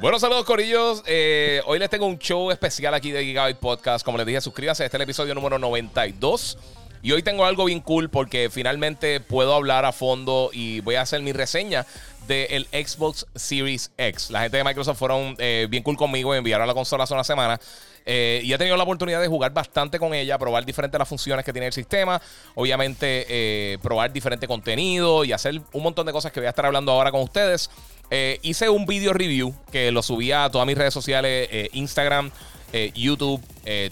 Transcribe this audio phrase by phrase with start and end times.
[0.00, 1.02] Bueno, saludos Corillos.
[1.06, 4.04] Eh, hoy les tengo un show especial aquí de Gigabyte Podcast.
[4.04, 4.84] Como les dije, suscríbanse.
[4.84, 6.58] Este es el episodio número 92.
[7.02, 11.02] Y hoy tengo algo bien cool porque finalmente puedo hablar a fondo y voy a
[11.02, 11.86] hacer mi reseña
[12.26, 14.30] del Xbox Series X.
[14.30, 17.24] La gente de Microsoft fueron eh, bien cool conmigo y enviaron la consola hace una
[17.24, 17.60] semana.
[18.04, 21.44] Eh, y he tenido la oportunidad de jugar bastante con ella, probar diferentes las funciones
[21.44, 22.20] que tiene el sistema,
[22.56, 26.90] obviamente probar diferente contenido y hacer un montón de cosas que voy a estar hablando
[26.90, 27.70] ahora con ustedes.
[28.14, 32.30] Eh, hice un video review que lo subí a todas mis redes sociales, eh, Instagram,
[32.74, 33.42] eh, YouTube,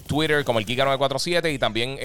[0.06, 1.96] Twitter como el Giga947 y también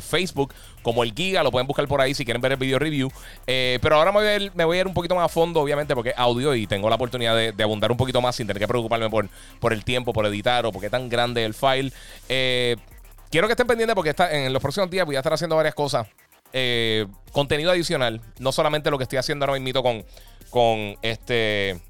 [0.00, 1.42] Facebook como el Giga.
[1.42, 3.12] Lo pueden buscar por ahí si quieren ver el video review.
[3.44, 5.60] pero ahora me voy, a ir, me voy, a ir, un poquito más a fondo,
[5.60, 8.68] obviamente, porque audio y tengo la oportunidad de, abundar un poquito más sin tener que
[8.68, 9.28] preocuparme por,
[9.60, 11.92] por el tiempo, por editar o porque es tan grande el file.
[13.30, 15.74] quiero que estén pendientes porque está, en los próximos días voy a estar haciendo varias
[15.74, 16.06] cosas.
[17.32, 20.04] contenido adicional, no solamente lo que estoy haciendo ahora mismo con
[20.54, 21.80] con este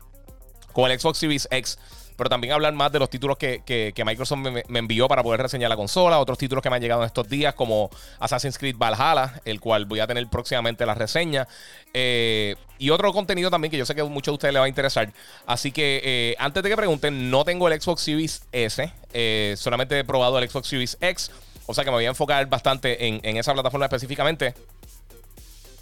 [0.73, 1.79] con el Xbox Series X.
[2.17, 5.77] Pero también hablar más de los títulos que, Microsoft me, envió para poder reseñar la
[5.77, 6.19] consola.
[6.19, 9.85] Otros títulos que me han llegado en estos días, como Assassin's Creed Valhalla, el cual
[9.85, 11.47] voy a tener próximamente la reseña.
[11.93, 14.67] Eh, y otro contenido también que yo sé que a muchos de ustedes les va
[14.67, 15.13] a interesar.
[15.45, 18.93] Así que eh, antes de que pregunten, no tengo el Xbox Series S.
[19.13, 21.33] Eh, solamente he probado el Xbox Series X.
[21.67, 24.55] O sea que me voy a enfocar bastante en, en esa plataforma específicamente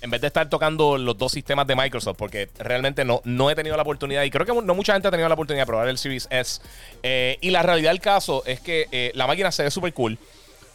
[0.03, 3.55] en vez de estar tocando los dos sistemas de Microsoft, porque realmente no, no he
[3.55, 5.89] tenido la oportunidad, y creo que no mucha gente ha tenido la oportunidad de probar
[5.89, 6.61] el Series S.
[7.03, 10.19] Eh, y la realidad del caso es que eh, la máquina se ve súper cool,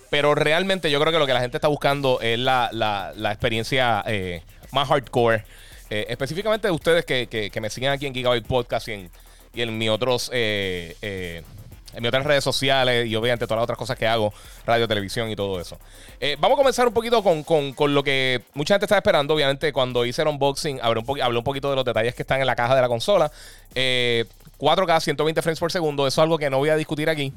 [0.09, 4.41] pero realmente yo creo que lo que la gente está buscando es la, experiencia eh,
[4.71, 5.43] más hardcore.
[5.89, 9.11] específicamente de ustedes que, me siguen aquí en Gigabyte Podcast y en,
[9.53, 10.31] y en mis otros
[11.93, 14.33] en mis otras redes sociales y obviamente todas las otras cosas que hago,
[14.65, 15.79] radio, televisión y todo eso.
[16.19, 19.33] Eh, vamos a comenzar un poquito con, lo que mucha gente está esperando.
[19.33, 22.41] Obviamente, cuando hice el unboxing, hablé un, hablé un poquito de los detalles que están
[22.41, 23.31] en la caja de la consola.
[23.73, 27.33] 4K, 120 frames por segundo, eso es algo que no voy a discutir aquí.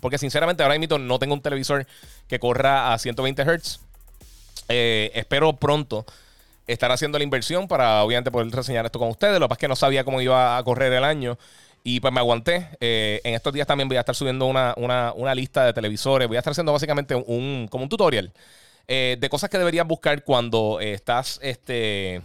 [0.00, 1.86] Porque sinceramente ahora mismo no tengo un televisor
[2.28, 3.80] que corra a 120 Hz.
[4.68, 6.04] Eh, espero pronto
[6.66, 9.38] estar haciendo la inversión para obviamente poder reseñar esto con ustedes.
[9.38, 11.38] Lo que pasa es que no sabía cómo iba a correr el año.
[11.86, 12.70] Y pues me aguanté.
[12.80, 16.26] Eh, en estos días también voy a estar subiendo una, lista de televisores.
[16.26, 18.32] Voy a estar haciendo básicamente un, como un tutorial
[18.88, 22.22] eh, de cosas que deberías buscar cuando estás, este,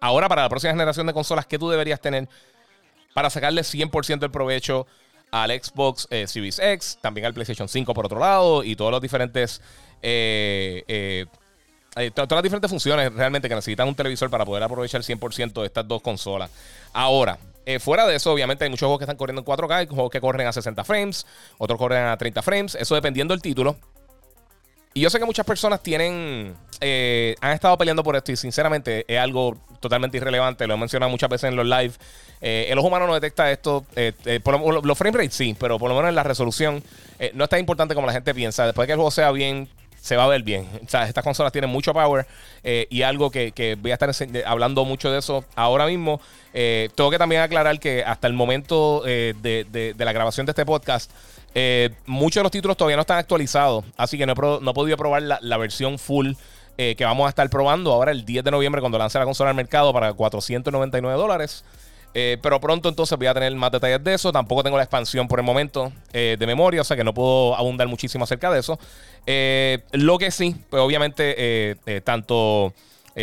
[0.00, 2.28] ahora para la próxima generación de consolas, que tú deberías tener
[3.14, 4.86] para sacarle 100% el provecho
[5.32, 9.00] al Xbox eh, Series X, también al PlayStation 5 por otro lado, y todos los
[9.00, 9.60] diferentes...
[12.14, 15.88] todas las diferentes funciones realmente que necesitan un televisor para poder aprovechar 100% de estas
[15.88, 16.48] dos consolas.
[16.92, 17.38] Ahora,
[17.68, 20.10] eh, fuera de eso, obviamente hay muchos juegos que están corriendo en 4K, hay juegos
[20.10, 21.26] que corren a 60 frames,
[21.58, 23.76] otros corren a 30 frames, eso dependiendo del título.
[24.94, 29.04] Y yo sé que muchas personas tienen, eh, han estado peleando por esto y sinceramente
[29.06, 31.92] es algo totalmente irrelevante, lo he mencionado muchas veces en los live.
[32.40, 36.08] Eh, el ojo humano no detecta esto, los frame rates sí, pero por lo menos
[36.08, 36.82] en la resolución
[37.34, 38.64] no es tan importante como la gente piensa.
[38.64, 39.68] Después de que el juego sea bien
[40.00, 40.68] se va a ver bien.
[40.82, 42.26] Estas consolas tienen mucho power
[42.62, 44.10] eh, y algo que, voy a estar
[44.46, 46.20] hablando mucho de eso ahora mismo.
[46.54, 50.64] Eh, tengo que también aclarar que hasta el momento eh, de, la grabación de este
[50.64, 51.10] podcast,
[52.06, 55.22] muchos de los títulos todavía no están actualizados, así que no he, no podido probar
[55.22, 56.32] la, versión full.
[56.76, 59.56] que vamos a estar probando ahora el 10 de noviembre cuando lance la consola al
[59.56, 61.64] mercado para 499 dólares.
[62.20, 64.32] Eh, pero pronto entonces voy a tener más detalles de eso.
[64.32, 67.54] Tampoco tengo la expansión por el momento eh, de memoria, o sea que no puedo
[67.54, 68.76] abundar muchísimo acerca de eso.
[69.24, 72.74] Eh, lo que sí, pues obviamente tanto...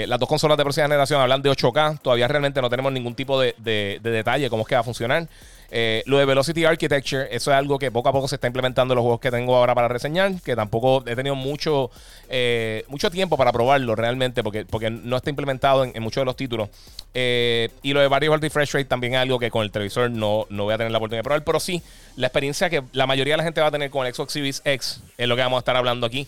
[0.08, 2.00] las dos consolas de próxima generación hablan de 8K.
[2.02, 4.84] Todavía realmente no tenemos ningún tipo de, de, de detalle cómo es que va a
[4.84, 5.28] funcionar.
[5.72, 8.94] Eh, lo de Velocity Architecture, eso es algo que poco a poco se está implementando
[8.94, 11.90] en los juegos que tengo ahora para reseñar, que tampoco he tenido mucho,
[12.30, 16.36] eh, mucho tiempo para probarlo realmente, porque, porque no está implementado en, muchos de los
[16.36, 16.70] títulos.
[17.14, 20.46] Eh, y lo de Variable Refresh Rate también es algo que con el televisor no,
[20.50, 21.82] no voy a tener la oportunidad de probar, pero sí,
[22.16, 24.62] la experiencia que la mayoría de la gente va a tener con el Xbox Series
[24.64, 26.28] X es lo que vamos a estar hablando aquí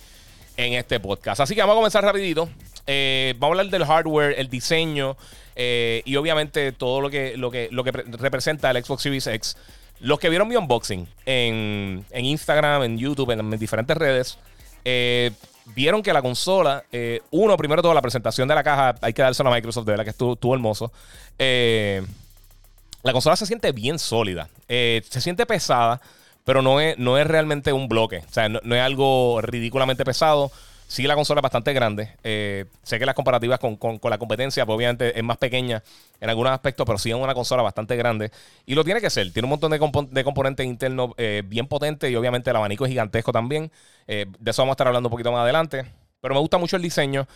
[0.55, 1.41] en este podcast.
[1.41, 2.49] Así que vamos a comenzar rapidito.
[2.87, 5.17] Vamos a hablar del hardware, el diseño,
[5.59, 9.57] eh, y obviamente todo lo que, lo que, lo que representa el Xbox Series X.
[9.99, 14.37] Los que vieron mi unboxing en, Instagram, en YouTube, en, diferentes redes,
[14.85, 15.31] eh,
[15.65, 19.23] vieron que la consola, eh, uno, primero toda la presentación de la caja, hay que
[19.23, 20.91] dárselo a Microsoft, de verdad que estuvo, hermoso.
[21.39, 24.49] la consola se siente bien sólida.
[24.67, 25.99] se siente pesada,
[26.45, 28.19] pero no es, no es realmente un bloque.
[28.29, 30.51] O sea, no, no es algo ridículamente pesado.
[30.87, 32.15] Sí, la consola es bastante grande.
[32.23, 35.83] Eh, sé que las comparativas con, la competencia, pues obviamente es más pequeña
[36.21, 38.31] en algunos aspectos, pero sí es una consola bastante grande.
[38.65, 39.31] Y lo tiene que ser.
[39.33, 43.33] Tiene un montón de, componentes internos eh, bien potentes y obviamente el abanico es gigantesco
[43.33, 43.69] también.
[44.07, 45.85] Eh, de eso vamos a estar hablando un poquito más adelante.
[46.21, 47.27] Pero me gusta mucho el diseño.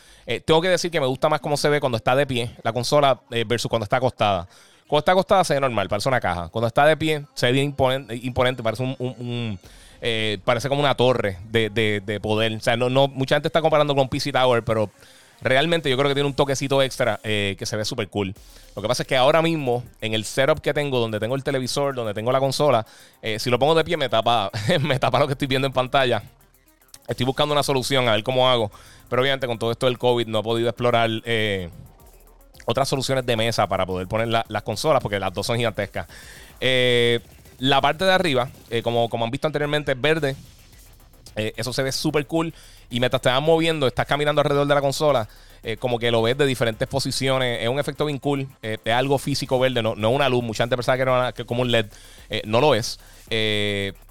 [0.46, 2.74] tengo que decir que me gusta más cómo se ve cuando está de pie la
[2.74, 4.48] consola versus cuando está acostada.
[4.88, 6.50] Cuando está acostada se ve normal, parece una caja.
[6.50, 7.76] Cuando está de pie se ve bien
[8.22, 9.60] imponente, parece un
[10.02, 12.54] eh, parece como una torre de, poder.
[12.54, 14.90] O sea, no, no, mucha gente está comparando con PC Tower, pero
[15.42, 18.34] realmente yo creo que tiene un toquecito extra eh, que se ve súper cool.
[18.76, 21.44] Lo que pasa es que ahora mismo, en el setup que tengo, donde tengo el
[21.44, 22.86] televisor, donde tengo la consola,
[23.22, 24.50] eh, si lo pongo de pie me tapa,
[24.82, 26.24] me tapa lo que estoy viendo en pantalla.
[27.08, 28.72] Estoy buscando una solución a ver cómo hago.
[29.10, 31.10] Pero obviamente con todo esto del COVID no he podido explorar
[32.66, 36.08] otras soluciones de mesa para poder poner las consolas, porque las dos son gigantescas.
[36.60, 37.20] Eh,
[37.62, 40.36] la parte de arriba, eh, como, como han visto anteriormente, es verde.
[41.36, 42.52] Eh, eso se ve súper cool.
[42.90, 45.30] Y mientras te vas moviendo, estás caminando alrededor de la consola,
[45.62, 47.62] eh, como que lo ves de diferentes posiciones.
[47.62, 48.48] Es un efecto bien cool.
[48.64, 50.44] es algo físico verde, no, no una luz.
[50.44, 51.86] Mucha gente pensaba que era como un LED.
[52.46, 53.00] no lo es.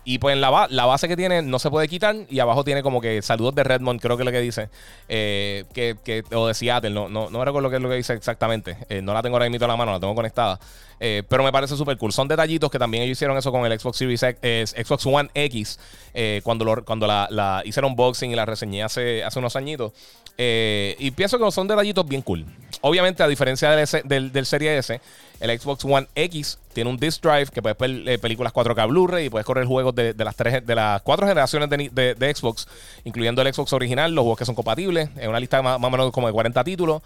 [0.05, 2.17] Eh, y pues la, la, base que tiene no se puede quitar.
[2.29, 4.69] Y abajo tiene como que saludos de Redmond, creo que es lo que dice.
[5.08, 8.14] Eh, que, que, o de Seattle, no, no, no recuerdo qué es lo que dice
[8.14, 8.76] exactamente.
[8.88, 10.58] Eh, no la tengo ahora mismo en la mano, la tengo conectada.
[10.99, 12.12] pero me parece súper cool.
[12.12, 15.79] Son detallitos que también ellos hicieron eso con el Xbox Series X, Xbox One X.
[16.43, 19.93] cuando lo, cuando la, hicieron unboxing y la reseñé hace, hace unos añitos.
[20.37, 22.47] y pienso que son detallitos bien cool.
[22.82, 25.00] Obviamente, a diferencia del, del, Serie S,
[25.41, 29.26] el Xbox One X tiene un disc drive que puedes ver eh, películas 4K Blu-ray
[29.26, 32.66] y puedes correr juegos de, las tres, de las cuatro generaciones de, Xbox,
[33.04, 35.10] incluyendo el Xbox original, los juegos que son compatibles.
[35.16, 37.02] Es una lista más, o menos como de 40 títulos.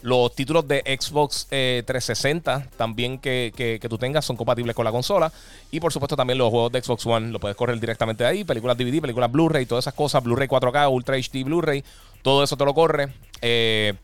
[0.00, 4.92] Los títulos de Xbox 360 eh, también que, que, tú tengas son compatibles con la
[4.92, 5.32] consola.
[5.72, 8.44] Y por supuesto también los juegos de Xbox One lo puedes correr directamente de ahí.
[8.44, 10.22] Películas DVD, películas Blu-ray, todas esas cosas.
[10.22, 11.82] Blu-ray 4K, Ultra HD Blu-ray.
[12.22, 13.08] Todo eso te lo corre.
[13.42, 13.94] Eh,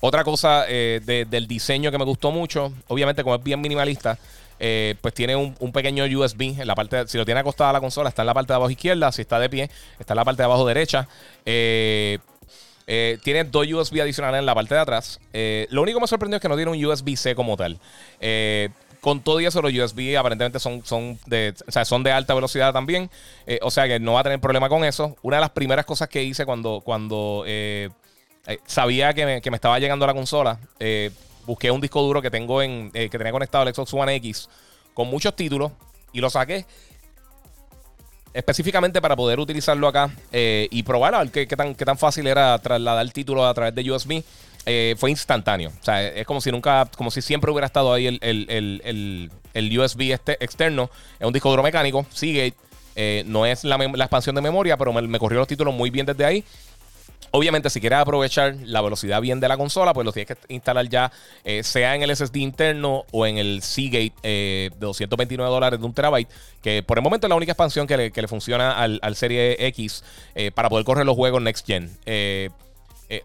[0.00, 4.18] otra cosa eh, del diseño que me gustó mucho, obviamente como es bien minimalista,
[4.62, 8.10] eh, pues tiene un, pequeño USB en la parte, si lo tiene acostada la consola,
[8.10, 10.42] está en la parte de abajo izquierda, si está de pie, está en la parte
[10.42, 11.08] de abajo derecha.
[11.46, 12.18] Eh,
[13.22, 15.18] tiene dos USB adicionales en la parte de atrás.
[15.70, 17.78] lo único que me sorprendió es que no tiene un USB-C como tal.
[19.00, 21.54] con todo y eso, los USB aparentemente son, son, de,
[21.84, 23.08] son de alta velocidad también.
[23.62, 25.16] o sea que no va a tener problema con eso.
[25.22, 27.88] Una de las primeras cosas que hice cuando, cuando eh,
[28.66, 30.58] sabía que me, estaba llegando la consola.
[31.40, 34.14] Eh, busqué un disco duro que tengo en eh, que tenía conectado al Xbox One
[34.16, 34.48] X
[34.94, 35.72] con muchos títulos
[36.12, 36.66] y lo saqué
[38.32, 42.56] específicamente para poder utilizarlo acá y probar a ver qué, tan, qué tan fácil era
[42.60, 44.22] trasladar el título a través de USB.
[44.96, 45.72] fue instantáneo.
[45.80, 49.30] O sea, es como si nunca, como si siempre hubiera estado ahí el,
[49.80, 50.90] USB este, externo.
[51.18, 52.54] Es un disco duro mecánico, Seagate.
[53.26, 56.44] no es la, expansión de memoria, pero me corrió los títulos muy bien desde ahí.
[57.32, 60.88] Obviamente, si quieres aprovechar la velocidad bien de la consola, pues lo tienes que instalar
[60.88, 61.12] ya,
[61.44, 65.86] eh, sea en el SSD interno o en el Seagate eh, de 229 dólares de
[65.86, 66.28] un terabyte,
[66.60, 70.02] que por el momento es la única expansión que le, funciona al, Serie X
[70.34, 71.90] eh, para poder correr los juegos Next Gen.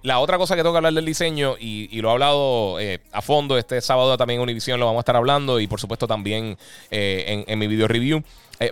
[0.03, 2.77] la otra cosa que tengo que hablar del diseño, y, lo he hablado
[3.11, 6.05] a fondo este sábado también en Univision, lo vamos a estar hablando, y por supuesto
[6.05, 6.57] también
[6.91, 8.21] en, en, mi video review.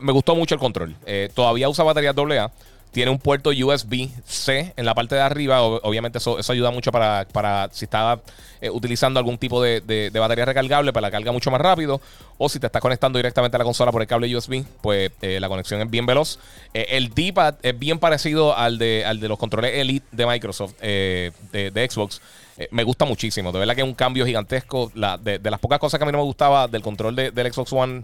[0.02, 0.96] me gustó mucho el control.
[1.34, 2.52] todavía usa batería AA.
[2.94, 5.64] Tiene un puerto USB-C en la parte de arriba.
[5.64, 8.20] obviamente eso, ayuda mucho para, para si estás
[8.62, 12.00] eh, utilizando algún tipo de, batería recargable, para la carga mucho más rápido.
[12.38, 15.40] O si te estás conectando directamente a la consola por el cable USB, pues eh,
[15.40, 16.38] la conexión es bien veloz.
[16.76, 20.80] Eh, el D-pad es bien parecido al de, al de los controles Elite de Microsoft,
[20.80, 22.22] de, Xbox.
[22.70, 23.52] me gusta muchísimo.
[23.52, 24.92] De verdad que es un cambio gigantesco.
[24.94, 28.04] de, las pocas cosas que a mí no me gustaba del control del Xbox One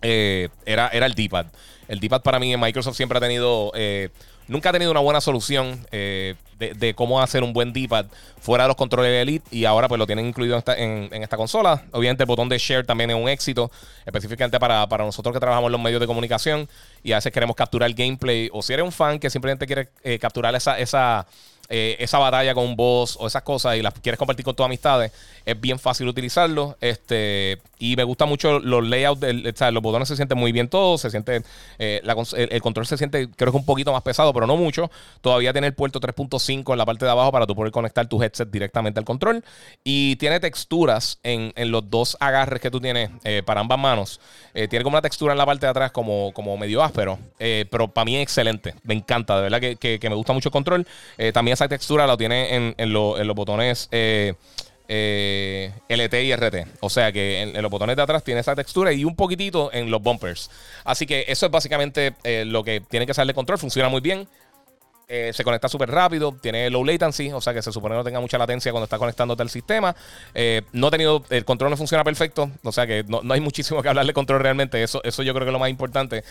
[0.00, 1.46] era, era el D-pad.
[1.90, 3.72] El D-pad para mí en Microsoft siempre ha tenido.
[3.74, 4.10] Eh,
[4.46, 8.06] nunca ha tenido una buena solución eh, de, cómo hacer un buen D-pad
[8.40, 11.82] fuera de los controles de Elite y ahora pues lo tienen incluido en esta, consola.
[11.90, 13.72] Obviamente el botón de share también es un éxito,
[14.06, 16.68] específicamente para, nosotros que trabajamos en los medios de comunicación
[17.02, 20.20] y a veces queremos capturar gameplay o si eres un fan que simplemente quiere eh,
[20.20, 21.26] capturar esa, esa
[21.72, 24.66] eh, esa batalla con un boss o esas cosas y las quieres compartir con tus
[24.66, 25.12] amistades,
[25.46, 26.76] es bien fácil utilizarlo.
[26.80, 31.00] Este, y me gusta mucho los layouts, del, los botones se sienten muy bien todos,
[31.00, 31.42] se siente,
[31.78, 32.02] eh,
[32.36, 34.90] el, control se siente creo que un poquito más pesado, pero no mucho.
[35.20, 38.20] Todavía tiene el puerto 3.5 en la parte de abajo para tú poder conectar tu
[38.20, 39.44] headset directamente al control.
[39.84, 44.20] Y tiene texturas en, los dos agarres que tú tienes eh, para ambas manos.
[44.52, 48.04] tiene como una textura en la parte de atrás como, como medio áspero, pero para
[48.04, 48.74] mí es excelente.
[48.82, 50.86] Me encanta, de verdad que, me gusta mucho el control.
[51.32, 53.88] también esa textura lo tiene en, los botones.
[53.92, 54.32] Eh,
[54.92, 56.66] eh, LT y RT.
[56.80, 59.90] O sea que en, los botones de atrás tiene esa textura y un poquitito en
[59.90, 60.50] los bumpers.
[60.84, 63.58] Así que eso es básicamente eh, lo que tiene que de control.
[63.58, 64.26] Funciona muy bien.
[65.06, 68.04] Eh, se conecta súper rápido, tiene low latency, o sea que se supone que no
[68.04, 69.94] tenga mucha latencia cuando está conectándote al sistema.
[70.72, 73.88] no ha tenido, el control no funciona perfecto, o sea que no, hay muchísimo que
[73.88, 74.82] hablar de control realmente.
[74.82, 76.24] Eso, eso yo creo que es lo más importante.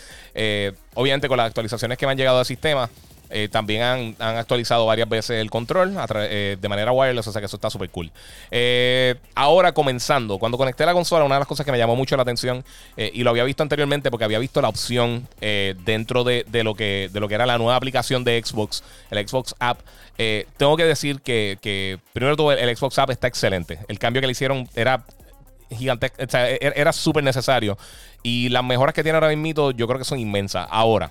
[0.94, 2.90] obviamente con las actualizaciones que me han llegado al sistema.
[3.30, 7.46] Eh, también han, actualizado varias veces el control eh, de manera wireless, o sea que
[7.46, 8.10] eso está súper cool.
[8.50, 12.16] Eh, ahora comenzando, cuando conecté la consola, una de las cosas que me llamó mucho
[12.16, 12.64] la atención,
[12.96, 17.20] y lo había visto anteriormente porque había visto la opción dentro de, lo que, de
[17.20, 19.80] lo que era la nueva aplicación de Xbox, el Xbox App,
[20.56, 23.78] tengo que decir que, primero todo el, Xbox App está excelente.
[23.88, 25.04] El cambio que le hicieron era
[25.70, 27.78] gigante, o sea, era, era súper necesario.
[28.22, 30.66] Y las mejoras que tiene ahora mismo yo creo que son inmensas.
[30.70, 31.10] Ahora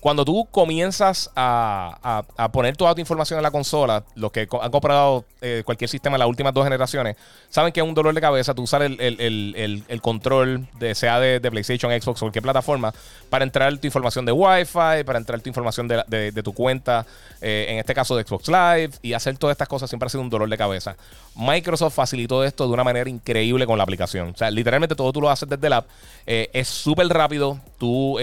[0.00, 2.22] cuando tú comienzas a,
[2.52, 6.20] poner toda tu información en la consola, los que han comprado eh, cualquier sistema en
[6.20, 7.16] las últimas dos generaciones,
[7.48, 8.54] saben que es un dolor de cabeza.
[8.54, 12.92] Tú usas el, control, de, sea de, PlayStation, Xbox o cualquier plataforma,
[13.30, 17.06] para entrar tu información de Wi-Fi, para entrar tu información de, tu cuenta,
[17.40, 20.22] eh, en este caso de Xbox Live, y hacer todas estas cosas siempre ha sido
[20.22, 20.94] un dolor de cabeza.
[21.34, 24.30] Microsoft facilitó esto de una manera increíble con la aplicación.
[24.34, 25.86] O sea, literalmente todo tú lo haces desde el app.
[26.26, 27.58] Eh, es súper rápido.
[27.78, 28.18] Tú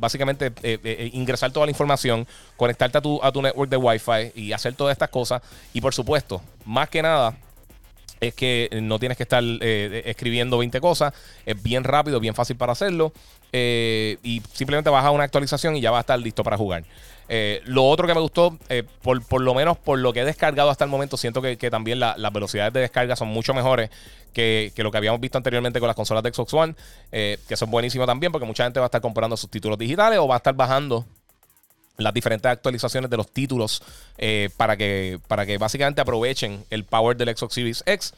[0.00, 0.52] básicamente
[1.16, 4.92] ingresar toda la información, conectarte a tu, a tu network de Wi-Fi y hacer todas
[4.92, 5.42] estas cosas.
[5.72, 7.36] Y por supuesto, más que nada,
[8.20, 11.14] es que no tienes que estar eh, escribiendo 20 cosas.
[11.44, 13.12] Es bien rápido, bien fácil para hacerlo.
[13.52, 16.84] Eh, y simplemente baja una actualización y ya va a estar listo para jugar.
[17.28, 18.56] Eh, lo otro que me gustó,
[19.02, 22.32] por, lo menos por lo que he descargado hasta el momento, siento que, también las
[22.32, 23.90] velocidades de descarga son mucho mejores
[24.32, 26.74] que, que, lo que habíamos visto anteriormente con las consolas de Xbox One,
[27.10, 30.28] que son buenísimas también porque mucha gente va a estar comprando sus títulos digitales o
[30.28, 31.04] va a estar bajando
[31.98, 33.82] las diferentes actualizaciones de los títulos
[34.18, 38.14] eh, para, que, para que básicamente aprovechen el power del Xbox Series X.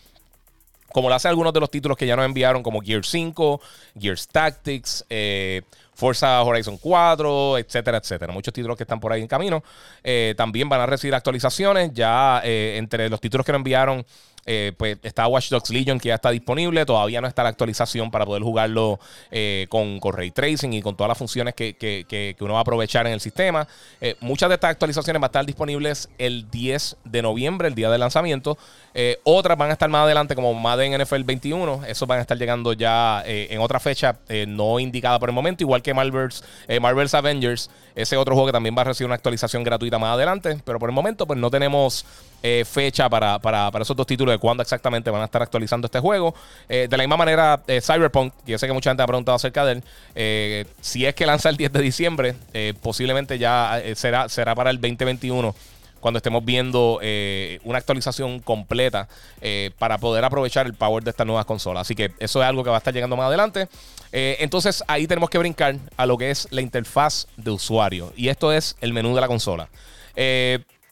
[0.93, 3.61] Como lo hacen algunos de los títulos que ya nos enviaron, como Gear 5,
[3.99, 5.63] Gears Tactics, eh,
[5.95, 8.33] Forza Horizon 4, etcétera, etcétera.
[8.33, 9.63] Muchos títulos que están por ahí en camino.
[10.03, 11.93] Eh, también van a recibir actualizaciones.
[11.93, 14.07] Ya entre los títulos que nos enviaron
[14.51, 16.87] eh, pues está Watch Dogs Legion que ya está disponible.
[16.87, 18.99] Todavía no está la actualización para poder jugarlo
[19.31, 23.13] eh, con, Ray Tracing y con todas las funciones que, uno va a aprovechar en
[23.13, 23.69] el sistema.
[24.01, 27.91] Eh, muchas de estas actualizaciones van a estar disponibles el 10 de noviembre, el día
[27.91, 28.57] del lanzamiento.
[29.23, 31.85] otras van a estar más adelante, como Madden NFL 21.
[31.87, 35.83] Esos van a estar llegando ya en otra fecha no indicada por el momento, igual
[35.83, 36.43] que Marvel's,
[36.81, 37.69] Marvel's Avengers.
[37.95, 40.59] Ese otro juego que también va a recibir una actualización gratuita más adelante.
[40.65, 42.07] Pero por el momento, pues no tenemos
[42.65, 46.35] fecha para, para, para esos dos títulos cuándo exactamente van a estar actualizando este juego.
[46.69, 49.65] Eh, de la misma manera, eh, Cyberpunk, yo sé que mucha gente ha preguntado acerca
[49.65, 49.83] de él,
[50.15, 52.35] eh, si es que lanza el 10 de diciembre,
[52.83, 55.55] posiblemente ya será, será para el 2021
[56.01, 57.01] cuando estemos viendo
[57.65, 59.09] una actualización completa
[59.79, 61.83] para poder aprovechar el power de estas nuevas consolas.
[61.83, 63.69] Así que eso es algo que va a estar llegando más adelante.
[64.13, 68.13] entonces ahí tenemos que brincar a lo que es la interfaz de usuario.
[68.17, 69.69] Y esto es el menú de la consola.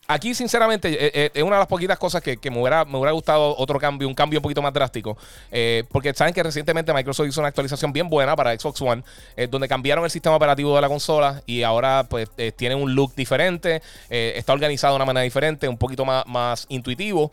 [0.08, 3.78] Aquí, sinceramente, eh, eh, es una de las poquitas cosas que, me, hubiera, gustado otro
[3.80, 5.18] cambio, un cambio un poquito más drástico.
[5.50, 9.02] Eh, porque saben que recientemente Microsoft hizo una actualización bien buena para Xbox One,
[9.50, 13.82] donde cambiaron el sistema operativo de la consola y ahora pues tiene un look diferente,
[14.08, 17.32] está organizado de una manera diferente, un poquito más, intuitivo.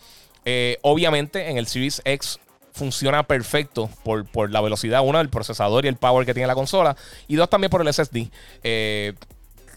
[0.81, 2.39] obviamente, en el Series X
[2.73, 6.55] funciona perfecto por, por, la velocidad, uno, del procesador y el power que tiene la
[6.55, 6.95] consola,
[7.27, 8.31] y dos, también por el SSD.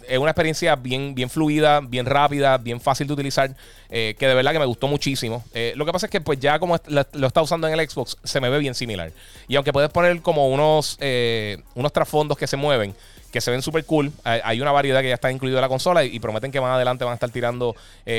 [0.08, 3.54] Es una experiencia bien, bien fluida, bien rápida, bien fácil de utilizar,
[3.90, 5.44] eh, que de verdad que me gustó muchísimo.
[5.54, 8.16] Eh, lo que pasa es que pues ya como lo, está usando en el Xbox,
[8.25, 9.12] se me ve bien similar.
[9.48, 12.94] Y aunque puedes poner como unos, eh, unos trasfondos que se mueven,
[13.32, 16.04] que se ven súper cool, hay, una variedad que ya está incluida en la consola
[16.04, 17.75] y, prometen que más adelante van a estar tirando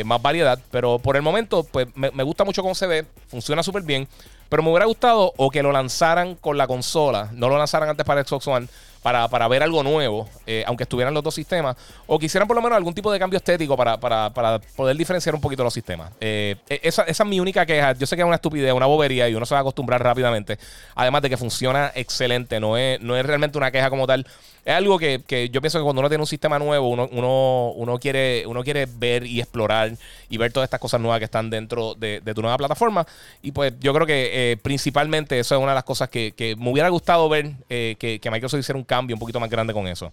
[0.05, 0.59] más variedad.
[0.69, 4.07] Pero por el momento, pues me, me gusta mucho cómo se ve, funciona súper bien.
[4.49, 8.05] Pero me hubiera gustado o que lo lanzaran con la consola, no lo lanzaran antes
[8.05, 8.67] para Xbox One,
[9.01, 11.75] para, para ver algo nuevo, eh, aunque estuvieran los dos sistemas,
[12.05, 15.35] o quisieran por lo menos algún tipo de cambio estético para, para, para poder diferenciar
[15.35, 16.11] un poquito los sistemas.
[16.19, 17.93] Eh, e, esa, es mi única queja.
[17.93, 20.57] Yo sé que es una estupidez, una bobería y uno se va a acostumbrar rápidamente.
[20.95, 24.25] Además de que funciona excelente, no es, no es realmente una queja como tal
[24.67, 27.99] es algo que, yo pienso que cuando uno tiene un sistema nuevo, uno, uno, uno,
[27.99, 29.93] quiere, uno quiere ver y explorar
[30.27, 33.07] y ver todas estas cosas nuevas que están dentro de, tu nueva plataforma.
[33.41, 36.69] Y pues yo creo que eh, principalmente eso es una de las cosas que, me
[36.69, 40.11] hubiera gustado ver eh, que, Microsoft hiciera un cambio un poquito más grande con eso.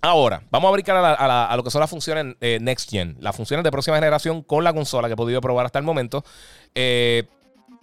[0.00, 3.62] Ahora, vamos a brincar a, lo que son las funciones eh, Next Gen, las funciones
[3.62, 6.24] de próxima generación con la consola que he podido probar hasta el momento.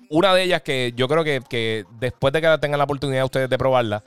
[0.09, 3.49] una de ellas que yo creo que, que después de que tengan la oportunidad ustedes
[3.49, 4.03] de probarla,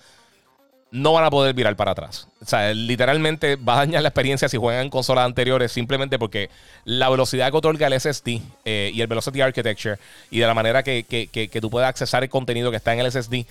[0.90, 2.28] no van a poder virar para atrás.
[2.40, 6.48] O sea, literalmente va a dañar la experiencia si juegan en consolas anteriores simplemente porque
[6.84, 9.98] la velocidad que otorga el SSD eh, y el Velocity Architecture
[10.30, 13.10] y de la manera que, que, tú puedes accesar el contenido que está en el
[13.10, 13.46] SSD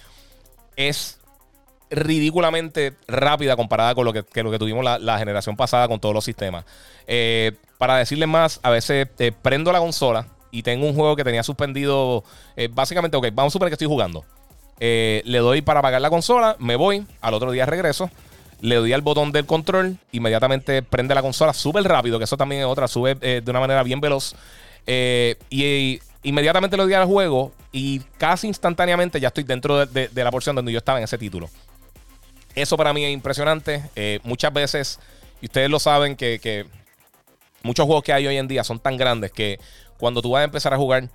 [0.77, 1.19] es
[1.89, 6.25] ridículamente rápida comparada con lo que, lo que tuvimos la, generación pasada con todos los
[6.25, 6.65] sistemas.
[7.07, 11.23] Eh, para decirles más, a veces eh, prendo la consola y tengo un juego que
[11.23, 12.23] tenía suspendido.
[12.71, 14.23] básicamente, ok, vamos a suponer que estoy jugando.
[14.79, 18.09] Eh, le doy para apagar la consola, me voy, al otro día regreso,
[18.61, 22.61] le doy al botón del control, inmediatamente prende la consola súper rápido, que eso también
[22.61, 24.35] es otra, sube eh, de una manera bien veloz.
[24.85, 30.31] Eh, y, inmediatamente le doy al juego y casi instantáneamente ya estoy dentro de, la
[30.31, 31.49] porción donde yo estaba en ese título.
[32.55, 33.83] Eso para mí es impresionante.
[34.23, 34.99] muchas veces,
[35.41, 36.65] y ustedes lo saben, que, que
[37.63, 39.59] muchos juegos que hay hoy en día son tan grandes que
[39.97, 41.09] cuando tú vas a empezar a jugar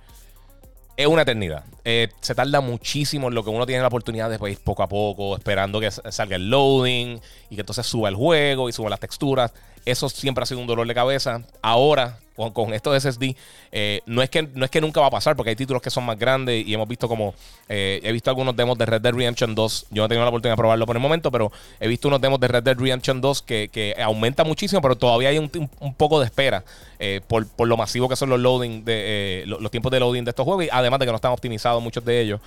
[0.97, 1.63] es una eternidad.
[1.83, 4.87] Eh, se tarda muchísimo en lo que uno tiene la oportunidad de ir poco a
[4.89, 7.19] poco, esperando que salga el loading
[7.49, 9.53] y que entonces suba el juego y suba las texturas.
[9.85, 11.41] Eso siempre ha sido un dolor de cabeza.
[11.61, 13.35] Ahora, con, con esto de SSD,
[13.71, 15.89] eh, no, es que, no es que nunca va a pasar, porque hay títulos que
[15.89, 17.33] son más grandes y hemos visto como.
[17.67, 19.87] Eh, he visto algunos demos de Red Dead Redemption 2.
[19.91, 22.21] Yo no he tenido la oportunidad de probarlo por el momento, pero he visto unos
[22.21, 25.93] demos de Red Dead Redemption 2 que, que aumenta muchísimo, pero todavía hay un, un
[25.93, 26.63] poco de espera
[26.99, 30.29] eh, por, por, lo masivo que son los loading de los, tiempos de loading de
[30.29, 32.41] estos juegos, y además de que no están optimizados muchos de ellos.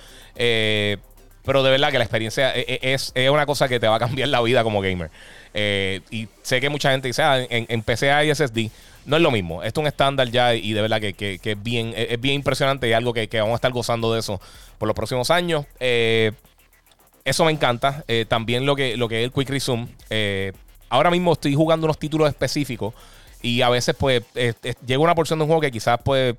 [1.45, 4.29] Pero de verdad que la experiencia es, es, una cosa que te va a cambiar
[4.29, 5.09] la vida como gamer.
[5.53, 8.69] y sé que mucha gente dice, ah, en, en PC hay SSD
[9.05, 9.63] no es lo mismo.
[9.63, 12.93] Esto es un estándar ya y de verdad que, es, bien, es bien impresionante y
[12.93, 14.41] algo que, vamos a estar gozando de eso
[14.77, 15.65] por los próximos años.
[15.79, 16.31] Eh,
[17.23, 18.03] eso me encanta.
[18.07, 19.87] Eh, también lo que, lo que es el Quick Resume.
[20.09, 20.53] Eh,
[20.89, 22.93] ahora mismo estoy jugando unos títulos específicos
[23.41, 24.23] y a veces pues
[24.85, 26.35] llega una porción de un juego que quizás pues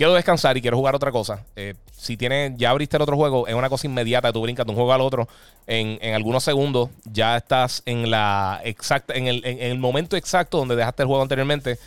[0.00, 1.44] quiero descansar y quiero jugar otra cosa.
[1.92, 4.76] si tienes, ya abriste el otro juego, es una cosa inmediata, tú brincas de un
[4.76, 5.28] juego al otro
[5.66, 10.74] en, algunos segundos, ya estás en la exacta, en el, en el momento exacto donde
[10.74, 11.78] dejaste el juego anteriormente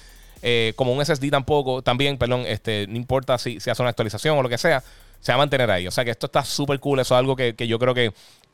[0.44, 4.38] eh, como un SSD tampoco, también, perdón, este, no importa si, si hace una actualización
[4.38, 4.84] o lo que sea,
[5.24, 5.88] se va a mantener ahí.
[5.88, 7.00] O sea que esto está súper cool.
[7.00, 8.12] Eso es algo que, yo creo que,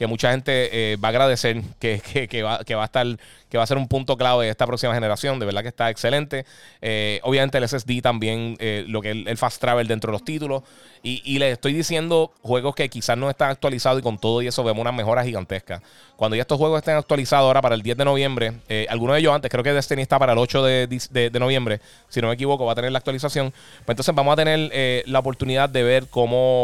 [0.08, 3.06] mucha gente eh, va a agradecer, que, va, que va a estar,
[3.50, 5.40] que va a ser un punto clave de esta próxima generación.
[5.40, 6.46] De verdad que está excelente.
[6.80, 10.24] Eh, obviamente el SSD también, eh, lo que es el, fast travel dentro de los
[10.24, 10.62] títulos.
[11.02, 14.48] Y, y les estoy diciendo juegos que quizás no están actualizados y con todo y
[14.48, 15.82] eso vemos una mejora gigantesca.
[16.18, 18.54] Cuando ya estos juegos estén actualizados ahora para el 10 de noviembre,
[18.90, 22.28] algunos de ellos antes, creo que Destiny está para el 8 de, noviembre, si no
[22.28, 23.52] me equivoco, va a tener la actualización.
[23.52, 26.59] Pues entonces vamos a tener la oportunidad de ver cómo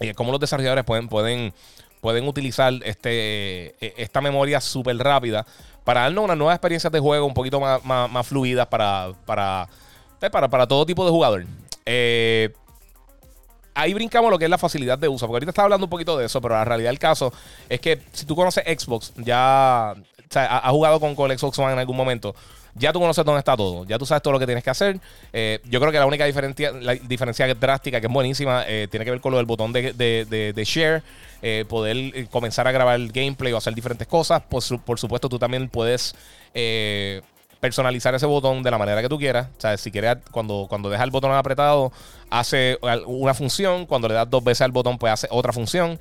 [0.00, 1.52] eh, los desarrolladores pueden, pueden,
[2.00, 5.46] pueden utilizar este, eh, esta memoria súper rápida
[5.84, 8.26] para darnos unas nuevas experiencias de juego un poquito más, más,
[8.66, 9.68] para, para,
[10.20, 11.46] eh, para, para, todo tipo de jugador.
[13.80, 16.16] Ahí brincamos lo que es la facilidad de uso, porque ahorita estaba hablando un poquito
[16.18, 17.32] de eso, pero la realidad del caso
[17.68, 21.72] es que si tú conoces Xbox, ya o sea, has jugado con, el Xbox One
[21.72, 22.34] en algún momento,
[22.74, 25.00] ya tú conoces dónde está todo, ya tú sabes todo lo que tienes que hacer.
[25.32, 29.04] Eh, yo creo que la única diferencia, la diferencia drástica, que es buenísima, eh, tiene
[29.04, 31.02] que ver con lo del botón de, share,
[31.42, 34.42] eh, poder comenzar a grabar el gameplay o hacer diferentes cosas.
[34.42, 36.14] Por, por supuesto, tú también puedes
[37.60, 39.48] personalizar ese botón de la manera que tú quieras.
[39.56, 41.92] O sea, si quieres, cuando, cuando dejas el botón apretado,
[42.30, 43.86] hace una función.
[43.86, 45.98] Cuando le das dos veces al botón, pues hace otra función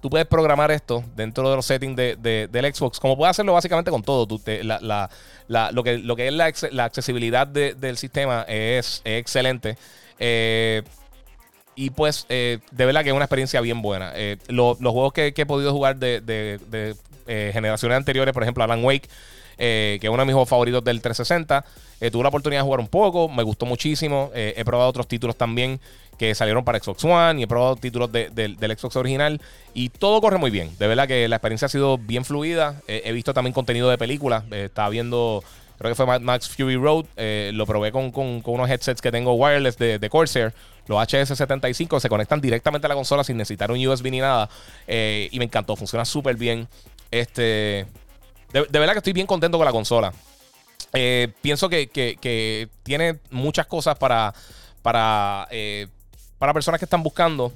[0.00, 3.90] tú puedes programar esto dentro de los settings de, del Xbox, como puedes hacerlo básicamente
[3.90, 4.26] con todo.
[4.26, 6.34] lo, que, lo que es
[6.72, 9.76] la, accesibilidad del sistema es, excelente.
[10.18, 10.82] Eh,
[11.74, 14.12] y pues, eh, de verdad que es una experiencia bien buena.
[14.14, 16.96] Eh, los juegos que, he podido jugar de,
[17.52, 19.08] generaciones anteriores, por ejemplo, Alan Wake,
[19.60, 21.64] que es uno de mis juegos favoritos del 360,
[22.10, 24.30] tuve la oportunidad de jugar un poco, me gustó muchísimo.
[24.34, 25.80] he probado otros títulos también
[26.20, 29.40] que salieron para Xbox One y he probado títulos del Xbox original
[29.72, 30.70] y todo corre muy bien.
[30.78, 32.80] De verdad que la experiencia ha sido bien fluida.
[32.86, 34.44] he visto también contenido de películas.
[34.50, 35.42] Eh, estaba viendo,
[35.78, 37.06] creo que fue Max Fury Road.
[37.16, 40.52] Eh, lo probé con, unos headsets que tengo wireless de, Corsair.
[40.86, 44.50] Los HS75 se conectan directamente a la consola sin necesitar un USB ni nada.
[44.86, 46.68] Eh, y me encantó, funciona súper bien.
[47.10, 47.86] Este,
[48.52, 50.12] de, verdad que estoy bien contento con la consola.
[51.40, 54.34] pienso que, tiene muchas cosas para,
[54.82, 55.48] para
[56.40, 57.52] para personas que están buscando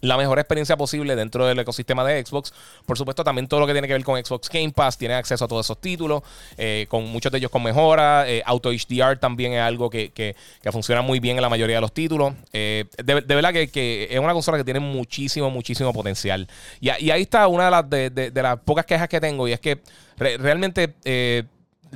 [0.00, 2.52] la mejor experiencia posible dentro del ecosistema de Xbox.
[2.84, 5.44] Por supuesto, también todo lo que tiene que ver con Xbox Game Pass tiene acceso
[5.44, 6.22] a todos esos títulos,
[6.56, 8.28] eh, con muchos de ellos con mejora.
[8.28, 10.34] Eh, Auto HDR también es algo que,
[10.70, 12.34] funciona muy bien en la mayoría de los títulos.
[12.52, 16.46] Eh, de, verdad que, es una consola que tiene muchísimo, muchísimo potencial.
[16.80, 19.80] Y, ahí está una de, las pocas quejas que tengo, y es que
[20.16, 20.94] realmente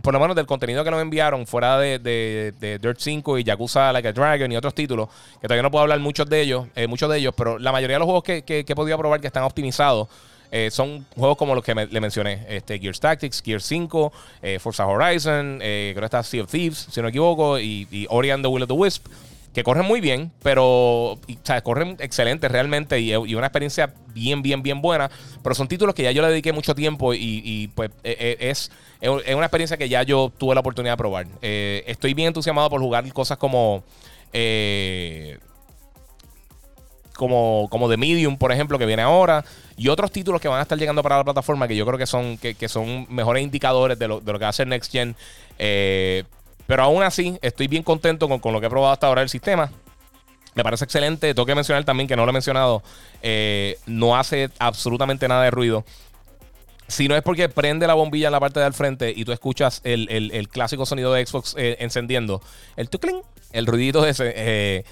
[0.03, 3.92] por lo menos del contenido que nos enviaron, fuera de, de, Dirt 5 y Yakuza
[3.92, 5.09] Like a Dragon y otros títulos,
[5.40, 7.96] que todavía no puedo hablar muchos de ellos, eh, muchos de ellos, pero la mayoría
[7.96, 10.09] de los juegos que, he podido probar que están optimizados,
[10.53, 14.87] eh, son juegos como los que le mencioné: este, Gears Tactics, Gears 5, eh, Forza
[14.87, 18.42] Horizon, creo que está Sea of Thieves, si no me equivoco, y, y Ori and
[18.42, 19.07] the Will of the Wisp
[19.53, 24.63] que corren muy bien, pero o sea, corren excelente realmente y, una experiencia bien, bien,
[24.63, 25.11] bien buena.
[25.43, 28.71] Pero son títulos que ya yo le dediqué mucho tiempo y, pues e, e, es,
[29.01, 31.27] es, una experiencia que ya yo tuve la oportunidad de probar.
[31.43, 33.83] Eh, estoy bien entusiasmado por jugar cosas como...
[34.33, 35.39] Eh,
[37.17, 39.45] como, como The Medium, por ejemplo, que viene ahora,
[39.77, 42.07] y otros títulos que van a estar llegando para la plataforma que yo creo que
[42.07, 45.15] son, que, son mejores indicadores de lo, de lo que va a ser Next Gen.
[45.59, 46.25] Eh,
[46.70, 49.72] pero aún así, estoy bien contento con, lo que he probado hasta ahora el sistema.
[50.54, 51.35] Me parece excelente.
[51.35, 52.85] Tengo que mencionar también que no lo he mencionado.
[53.22, 55.85] Eh, no hace absolutamente nada de ruido.
[56.87, 59.80] Si no es porque prende la bombilla en la parte del frente y tú escuchas
[59.83, 62.40] el, clásico sonido de Xbox eh, encendiendo,
[62.76, 64.85] el tucling, el ruidito ese, eh,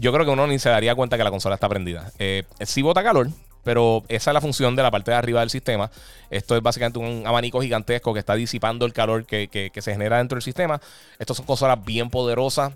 [0.00, 2.10] yo creo que uno ni se daría cuenta que la consola está prendida.
[2.58, 3.28] Si bota calor,
[3.68, 5.90] pero esa es la función de la parte de arriba del sistema.
[6.30, 10.36] Esto es básicamente un abanico gigantesco que está disipando el calor que, se genera dentro
[10.36, 10.80] del sistema.
[11.18, 12.72] Estas son consolas bien poderosas,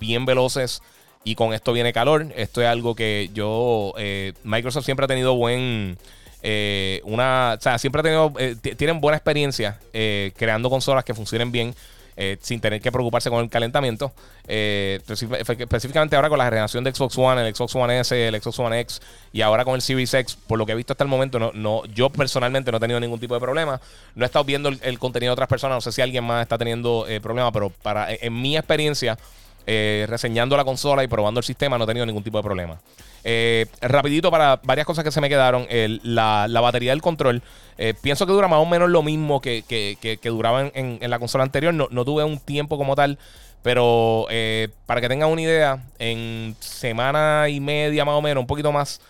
[0.00, 0.82] bien veloces.
[1.22, 2.26] Y con esto viene calor.
[2.34, 3.94] Esto es algo que yo.
[3.96, 5.98] Eh, Microsoft siempre ha tenido buen.
[6.42, 7.54] Eh, una.
[7.56, 8.32] O sea, siempre ha tenido.
[8.36, 11.76] Eh, tienen buena experiencia creando consolas que funcionen bien.
[12.16, 14.12] Eh, sin tener que preocuparse con el calentamiento.
[14.46, 18.58] Eh, específicamente ahora con la generación de Xbox One, el Xbox One S, el Xbox
[18.60, 19.00] One X
[19.32, 21.50] y ahora con el Series X, por lo que he visto hasta el momento, no,
[21.54, 23.80] no, yo personalmente no he tenido ningún tipo de problema.
[24.14, 26.56] No he estado viendo el, contenido de otras personas, no sé si alguien más está
[26.56, 29.18] teniendo eh, problemas, pero para, en mi experiencia,
[29.66, 32.80] reseñando la consola y probando el sistema, no he tenido ningún tipo de problema.
[33.26, 35.66] Eh, rapidito para varias cosas que se me quedaron.
[36.02, 37.42] la, batería del control.
[37.78, 41.44] Eh, pienso que dura más o menos lo mismo que, que, duraba en, la consola
[41.44, 41.72] anterior.
[41.72, 43.18] No, tuve un tiempo como tal.
[43.62, 48.46] Pero eh, para que tengan una idea, en semana y media más o menos, un
[48.46, 49.00] poquito más,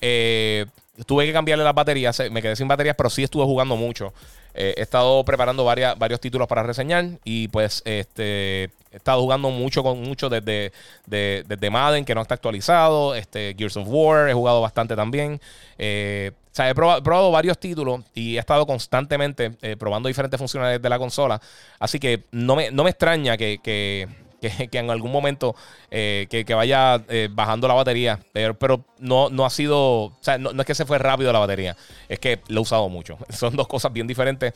[0.00, 2.22] tuve que cambiarle las baterías.
[2.30, 4.14] Me quedé sin baterías, pero sí estuve jugando mucho.
[4.54, 9.82] He estado preparando varias, varios títulos para reseñar y pues este He estado jugando mucho
[9.82, 10.72] con mucho desde,
[11.04, 13.16] desde Madden, que no está actualizado.
[13.16, 15.40] Este, Gears of War, he jugado bastante también.
[15.78, 20.80] Eh, o sea, he probado, varios títulos y he estado constantemente eh, probando diferentes funcionalidades
[20.80, 21.40] de la consola.
[21.80, 24.06] Así que no me, no me extraña que, que,
[24.72, 25.54] en algún momento
[25.90, 28.20] eh, que, vaya bajando la batería.
[28.32, 29.78] Pero, pero no, no ha sido.
[29.78, 31.76] O sea, no, no es que se fue rápido la batería.
[32.08, 33.18] Es que lo he usado mucho.
[33.30, 34.54] Son dos cosas bien diferentes.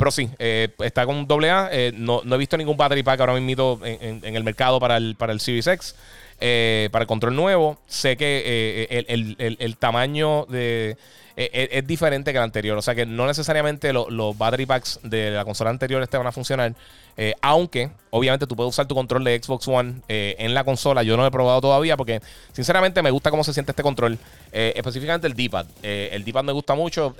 [0.00, 1.68] Pero sí, eh, está con doble A.
[1.70, 5.14] Eh, no, he visto ningún battery pack ahora mismo en, en, el mercado para el,
[5.14, 5.94] para el Series X.
[6.40, 7.78] Eh, para el control nuevo.
[7.86, 10.96] Sé que el, tamaño de,
[11.36, 12.78] es diferente que el anterior.
[12.78, 16.32] O sea que no necesariamente los battery packs de la consola anterior este van a
[16.32, 16.74] funcionar.
[17.22, 21.02] Eh, aunque, obviamente, tú puedes usar tu control de Xbox One eh, en la consola.
[21.02, 22.22] Yo no lo he probado todavía porque,
[22.52, 24.18] sinceramente, me gusta cómo se siente este control.
[24.52, 25.66] Eh, específicamente el D-pad.
[25.82, 27.14] el D-pad me gusta mucho.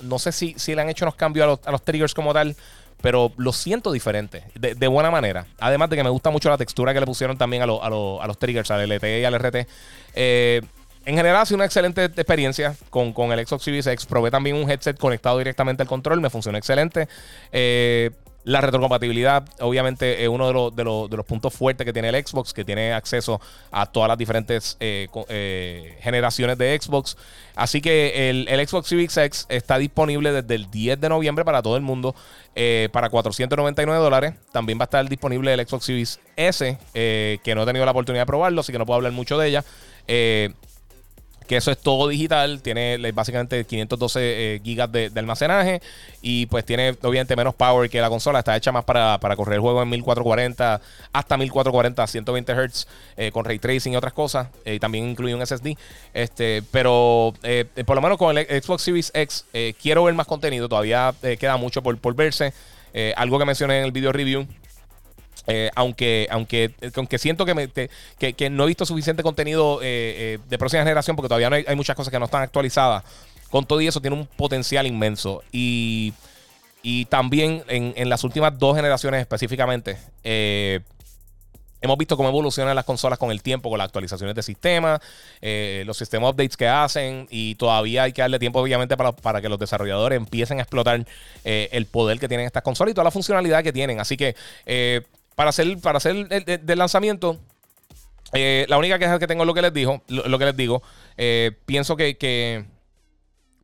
[0.00, 2.56] no sé si, si, le han hecho unos cambios a los, triggers como tal
[3.02, 5.46] pero lo siento diferente, de, buena manera.
[5.58, 7.68] Además de que me gusta mucho la textura que le pusieron también a, a,
[8.26, 9.56] los triggers, al LT y al RT.
[10.14, 14.06] en general ha sido una excelente experiencia con, con, el Xbox Series X.
[14.06, 17.08] Probé también un headset conectado directamente al control, me funcionó excelente.
[17.50, 18.10] Eh,
[18.44, 22.92] la retrocompatibilidad, obviamente, es uno de, los, puntos fuertes que tiene el Xbox, que tiene
[22.92, 27.16] acceso a todas las diferentes eh, eh, generaciones de Xbox.
[27.54, 31.76] Así que el, Xbox Series X está disponible desde el 10 de noviembre para todo
[31.76, 32.14] el mundo,
[32.56, 34.34] eh, para 499 dólares.
[34.50, 38.22] También va a estar disponible el Xbox Series S, que no he tenido la oportunidad
[38.22, 39.64] de probarlo, así que no puedo hablar mucho de ella
[41.46, 45.80] que eso es todo digital, tiene básicamente 512 eh, gigas de, almacenaje
[46.20, 49.60] y pues tiene obviamente menos power que la consola, está hecha más para, correr el
[49.60, 50.80] juego en 1440
[51.12, 52.86] hasta 1440 120 Hz
[53.32, 55.76] con ray tracing y otras cosas, y también incluye un SSD,
[56.14, 60.26] este, pero eh, por lo menos con el Xbox Series X eh, quiero ver más
[60.26, 62.52] contenido, todavía queda mucho por, por verse,
[63.16, 64.46] algo que mencioné en el video review
[65.46, 70.82] eh, aunque, aunque, aunque siento que, no he visto suficiente contenido eh, eh, de próxima
[70.82, 73.04] generación porque todavía no hay, muchas cosas que no están actualizadas.
[73.50, 75.42] Con todo y eso tiene un potencial inmenso.
[75.52, 76.14] Y,
[77.10, 83.42] también en, las últimas dos generaciones específicamente, hemos visto cómo evolucionan las consolas con el
[83.42, 85.00] tiempo, con las actualizaciones de sistema,
[85.84, 87.28] los sistemas updates que hacen.
[87.30, 91.06] Y todavía hay que darle tiempo, obviamente, para, para que los desarrolladores empiecen a explotar
[91.44, 94.00] el poder que tienen estas consolas y toda la funcionalidad que tienen.
[94.00, 94.34] Así que
[95.34, 97.38] para hacer, para hacer el, lanzamiento,
[98.32, 100.02] eh, la única queja que tengo es lo que les digo.
[100.08, 100.82] Lo, que les digo.
[101.16, 102.64] Eh, pienso que,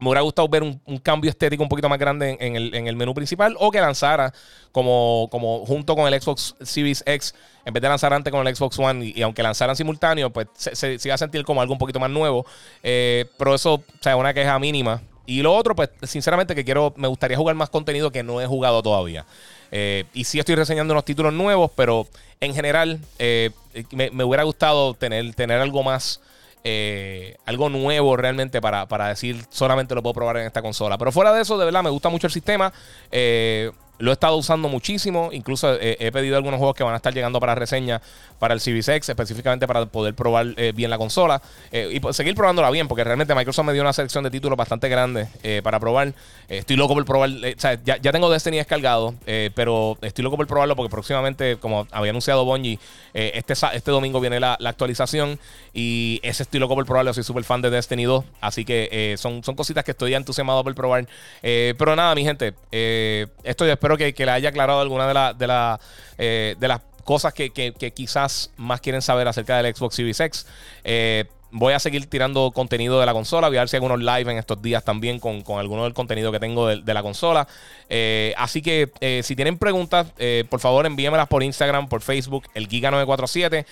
[0.00, 3.56] me hubiera gustado ver un, cambio estético un poquito más grande en, el, menú principal
[3.58, 4.32] o que lanzara
[4.70, 8.54] como, como junto con el Xbox Series X, en vez de lanzar antes con el
[8.54, 11.98] Xbox One y, aunque lanzaran simultáneo, pues se, iba a sentir como algo un poquito
[11.98, 12.46] más nuevo.
[12.82, 16.94] Eh, pero eso, o sea, una queja mínima y lo otro, pues, sinceramente, que quiero,
[16.96, 19.26] me gustaría jugar más contenido que no he jugado todavía.
[19.70, 22.06] Eh, y sí estoy reseñando unos títulos nuevos, pero
[22.40, 23.50] en general eh,
[23.92, 26.20] me, hubiera gustado tener, tener algo más.
[26.64, 30.98] Eh, algo nuevo realmente para, para, decir solamente lo puedo probar en esta consola.
[30.98, 32.72] Pero fuera de eso, de verdad, me gusta mucho el sistema.
[33.98, 35.30] Lo he estado usando muchísimo.
[35.32, 38.00] Incluso he, pedido algunos juegos que van a estar llegando para reseña
[38.38, 42.34] para el Series X, específicamente para poder probar eh, bien la consola eh, y seguir
[42.34, 45.80] probándola bien, porque realmente Microsoft me dio una selección de títulos bastante grande eh, para
[45.80, 46.14] probar.
[46.48, 47.30] estoy loco por probar.
[47.30, 49.14] o sea, ya, tengo Destiny descargado,
[49.54, 52.78] pero estoy loco por probarlo porque próximamente, como había anunciado Bungie,
[53.12, 55.38] este, este domingo viene la, actualización
[55.72, 57.12] y ese estoy loco por probarlo.
[57.14, 60.74] Soy súper fan de Destiny 2, así que son, son cositas que estoy entusiasmado por
[60.74, 61.06] probar.
[61.42, 65.46] pero nada, mi gente, esto yo espero que, le haya aclarado alguna de, la, de,
[65.46, 65.80] la,
[66.18, 67.50] de las cosas que,
[67.94, 70.46] quizás más quieren saber acerca del Xbox Series X.
[70.84, 73.48] Eh, voy a seguir tirando contenido de la consola.
[73.48, 75.94] Voy a ver si hay algunos live en estos días también con, con alguno del
[75.94, 77.46] contenido que tengo de, la consola.
[77.88, 80.08] Eh, así que eh, si tienen preguntas,
[80.48, 83.66] por favor envíenmelas por Instagram, por Facebook, el Giga947.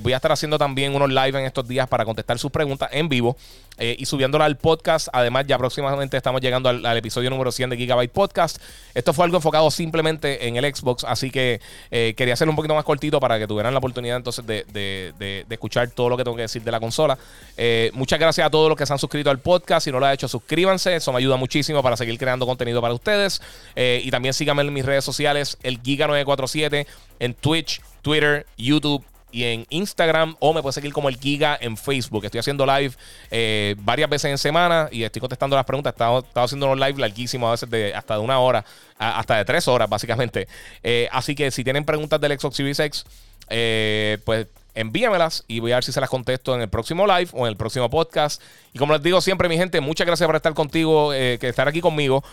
[0.00, 3.08] voy a estar haciendo también unos live en estos días para contestar sus preguntas en
[3.08, 3.36] vivo.
[3.78, 5.08] Eh, y subiéndola al podcast.
[5.12, 8.58] Además, ya próximamente estamos llegando al, episodio número 100 de Gigabyte Podcast.
[8.94, 12.74] Esto fue algo enfocado simplemente en el Xbox, así que eh, quería hacerlo un poquito
[12.74, 16.42] más cortito para que tuvieran la oportunidad entonces de, escuchar todo lo que tengo que
[16.42, 17.18] decir de la consola.
[17.56, 19.84] Eh, muchas gracias a todos los que se han suscrito al podcast.
[19.84, 20.96] Si no lo han hecho, suscríbanse.
[20.96, 23.40] Eso me ayuda muchísimo para seguir creando contenido para ustedes.
[23.76, 26.86] y también síganme en mis redes sociales, el Giga947,
[27.18, 31.76] en Twitch, Twitter, YouTube y en Instagram o me puedes seguir como el Giga en
[31.76, 32.24] Facebook.
[32.26, 32.92] Estoy haciendo live
[33.30, 35.92] eh, varias veces en semana y estoy contestando las preguntas.
[35.92, 38.64] He estado, haciendo unos live larguísimos, a veces de hasta de una hora,
[38.98, 40.46] hasta de tres horas, básicamente.
[40.82, 43.04] Eh, así que si tienen preguntas del Xbox Series
[43.48, 47.30] eh, pues envíamelas y voy a ver si se las contesto en el próximo live
[47.32, 48.42] o en el próximo podcast.
[48.72, 51.80] Y como les digo siempre, mi gente, muchas gracias por estar contigo, que estar aquí
[51.80, 52.24] conmigo.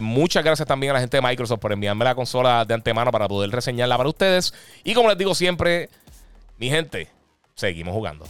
[0.00, 3.28] muchas gracias también a la gente de Microsoft por enviarme la consola de antemano para
[3.28, 4.54] poder reseñarla para ustedes.
[4.84, 5.90] Y como les digo siempre,
[6.58, 7.08] mi gente,
[7.54, 8.26] seguimos jugando.